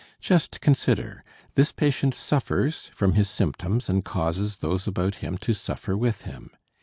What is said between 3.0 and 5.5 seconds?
his symptoms and causes those about him